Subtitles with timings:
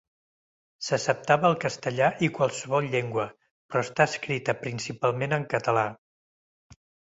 [0.85, 3.27] S'acceptava el castellà i qualsevol llengua,
[3.69, 5.87] però està escrita principalment en català.